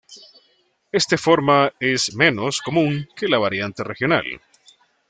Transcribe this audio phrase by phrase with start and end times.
[0.91, 4.41] Este forma es menos común que la variante regional.